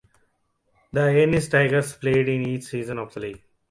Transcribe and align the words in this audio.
The 0.93 1.01
Ennis 1.11 1.47
Tigers 1.47 1.93
played 1.95 2.27
in 2.27 2.41
each 2.43 2.63
season 2.63 2.97
of 2.97 3.13
the 3.13 3.19
league. 3.19 3.43